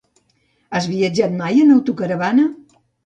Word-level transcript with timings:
Has 0.79 0.87
viajat 0.93 1.35
mai 1.43 1.61
en 1.67 1.75
autocaravana? 1.77 2.47